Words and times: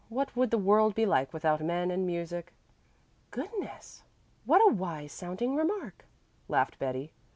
What 0.09 0.35
would 0.35 0.49
the 0.49 0.57
world 0.57 0.95
be 0.95 1.05
like 1.05 1.31
without 1.31 1.63
men 1.63 1.91
and 1.91 2.07
music?" 2.07 2.53
"Goodness! 3.29 4.01
what 4.45 4.67
a 4.67 4.73
wise 4.73 5.11
sounding 5.11 5.55
remark," 5.55 6.05
laughed 6.47 6.79
Betty. 6.79 7.11